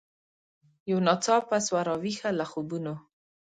[0.89, 2.93] یو ناڅاپه سوه را ویښه له خوبونو